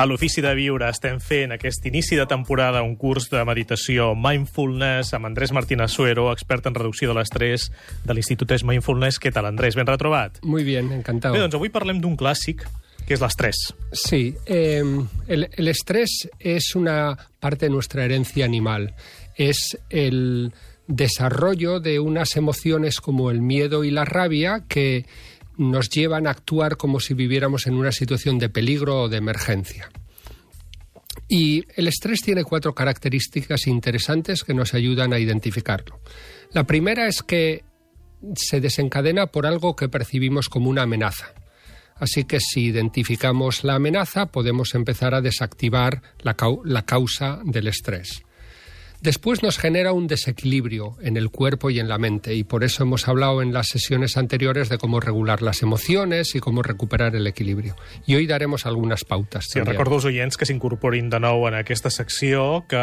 [0.00, 5.10] A l'Ofici de Viure estem fent aquest inici de temporada un curs de meditació Mindfulness
[5.12, 7.66] amb Andrés Martínez Suero, expert en reducció de l'estrès
[8.06, 9.18] de l'Institut Es Mindfulness.
[9.20, 9.76] Què tal, Andrés?
[9.76, 10.38] Ben retrobat?
[10.40, 11.36] Muy bien, encantado.
[11.36, 12.64] Bé, doncs avui parlem d'un clàssic,
[13.04, 13.60] que és l'estrès.
[13.92, 14.80] Sí, eh,
[15.28, 18.94] el, el estrés es una parte de nuestra herencia animal.
[19.36, 20.54] Es el
[20.86, 25.04] desarrollo de unas emociones como el miedo y la rabia que
[25.60, 29.90] nos llevan a actuar como si viviéramos en una situación de peligro o de emergencia.
[31.28, 36.00] Y el estrés tiene cuatro características interesantes que nos ayudan a identificarlo.
[36.52, 37.62] La primera es que
[38.34, 41.34] se desencadena por algo que percibimos como una amenaza.
[41.96, 47.66] Así que si identificamos la amenaza, podemos empezar a desactivar la, cau la causa del
[47.66, 48.22] estrés.
[49.02, 52.82] Después nos genera un desequilibrio en el cuerpo y en la mente y por eso
[52.82, 57.26] hemos hablado en las sesiones anteriores de cómo regular las emociones y cómo recuperar el
[57.26, 57.76] equilibrio.
[58.06, 59.46] I hoy daremos algunes pautes.
[59.48, 59.72] Sí, també.
[59.72, 62.82] recordo als oients que s'incorporin de nou en aquesta secció que,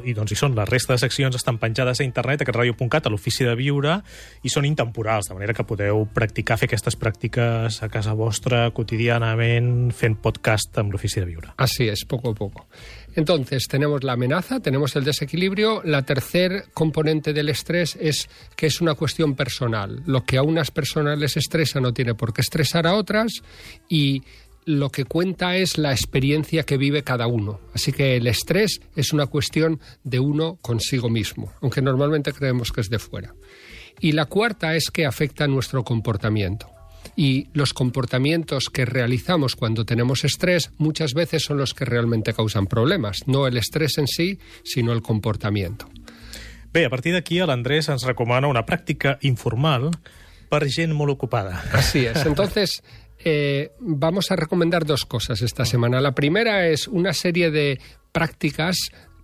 [0.00, 3.12] i doncs hi són, la resta de seccions estan penjades a internet, a catradio.cat, a
[3.12, 3.98] l'ofici de viure,
[4.40, 9.92] i són intemporals, de manera que podeu practicar, fer aquestes pràctiques a casa vostra quotidianament
[9.92, 11.52] fent podcast amb l'ofici de viure.
[11.60, 12.64] Así es, poco a poco.
[13.14, 15.82] Entonces, tenemos la amenaza, tenemos el desequilibrio.
[15.84, 20.02] La tercer componente del estrés es que es una cuestión personal.
[20.06, 23.42] Lo que a unas personas les estresa no tiene por qué estresar a otras
[23.88, 24.22] y
[24.64, 27.60] lo que cuenta es la experiencia que vive cada uno.
[27.74, 32.82] Así que el estrés es una cuestión de uno consigo mismo, aunque normalmente creemos que
[32.82, 33.34] es de fuera.
[34.00, 36.79] Y la cuarta es que afecta nuestro comportamiento
[37.16, 42.66] y los comportamientos que realizamos cuando tenemos estrés muchas veces son los que realmente causan
[42.66, 45.88] problemas, no el estrés en sí, sino el comportamiento.
[46.72, 49.88] Bé, a partir d'aquí l'Andrés ens recomana una pràctica informal
[50.50, 51.64] per gent molt ocupada.
[51.74, 52.22] Así es.
[52.30, 52.82] Entonces,
[53.24, 56.00] eh, vamos a recomendar dos cosas esta semana.
[56.00, 57.80] La primera es una serie de
[58.12, 58.76] prácticas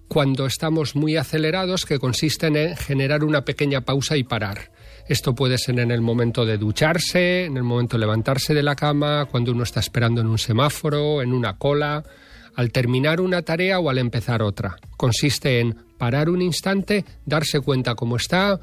[0.08, 4.70] cuando estamos muy acelerados que consisten en generar una pequeña pausa y parar.
[5.08, 8.74] Esto puede ser en el momento de ducharse, en el momento de levantarse de la
[8.74, 12.02] cama, cuando uno está esperando en un semáforo, en una cola,
[12.56, 14.76] al terminar una tarea o al empezar otra.
[14.96, 18.60] Consiste en parar un instante, darse cuenta cómo está,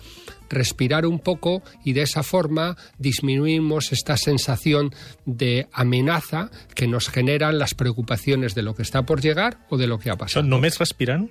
[0.49, 4.93] respirar un poco y de esa forma disminuimos esta sensación
[5.25, 9.87] de amenaza que nos generan las preocupaciones de lo que está por llegar o de
[9.87, 10.45] lo que ha pasado.
[10.45, 11.29] ¿No me respiran?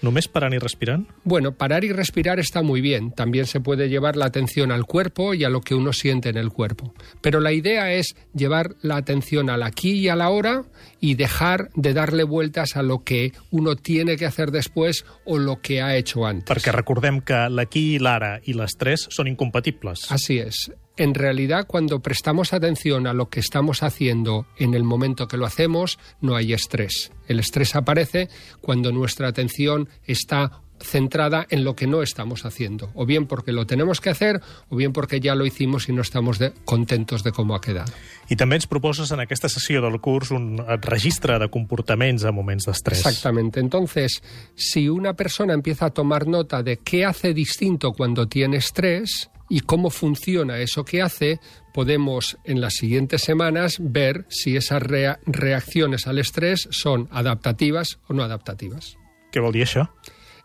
[0.00, 1.00] ¿Només parar y respirar?
[1.24, 3.12] Bueno, parar y respirar está muy bien.
[3.12, 6.36] También se puede llevar la atención al cuerpo y a lo que uno siente en
[6.36, 6.94] el cuerpo.
[7.20, 10.64] Pero la idea es llevar la atención al aquí y a la hora
[11.00, 15.60] y dejar de darle vueltas a lo que uno tiene que hacer después o lo
[15.60, 16.48] que ha hecho antes.
[16.48, 20.06] Perquè recordem que l'aquí i l'ara i l'estrès són incompatibles.
[20.14, 20.68] Así es.
[20.98, 25.46] En realidad cuando prestamos atención a lo que estamos haciendo en el momento que lo
[25.46, 27.12] hacemos, no hay estrés.
[27.28, 28.28] El estrés aparece
[28.60, 33.66] cuando nuestra atención está centrada en lo que no estamos haciendo, o bien porque lo
[33.66, 37.32] tenemos que hacer, o bien porque ya lo hicimos y no estamos de, contentos de
[37.32, 37.92] cómo ha quedado.
[38.28, 42.68] I també ens proposes en aquesta sessió del curs un registre de comportaments a moments
[42.68, 43.00] d'estrès.
[43.00, 43.58] Exactamente.
[43.58, 44.22] Entonces,
[44.54, 49.60] si una persona empieza a tomar nota de qué hace distinto cuando tiene estrés, y
[49.60, 51.40] cómo funciona eso que hace,
[51.72, 58.14] podemos en las siguientes semanas ver si esas rea reacciones al estrés son adaptativas o
[58.14, 58.96] no adaptativas.
[59.32, 59.88] Què vol dir això?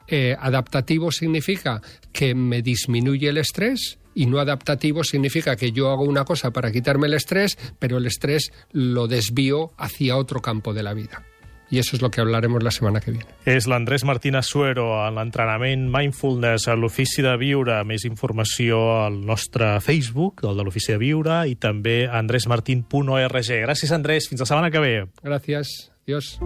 [0.08, 1.82] Eh, adaptativo significa
[2.12, 6.72] que me disminuye el estrés y no adaptativo significa que yo hago una cosa para
[6.72, 11.26] quitarme el estrés, pero el estrés lo desvío hacia otro campo de la vida.
[11.74, 13.26] Y eso es lo que hablaremos la semana que viene.
[13.50, 17.80] És l'Andrés Martínez Suero en l'entrenament Mindfulness a l'Ofici de Viure.
[17.90, 23.42] Més informació al nostre Facebook, el de l'Ofici de Viure, i també andresmartin.org.
[23.66, 24.30] Gràcies, Andrés.
[24.30, 24.94] Fins la setmana que ve.
[25.26, 25.74] Gràcies.
[26.06, 26.38] Adiós.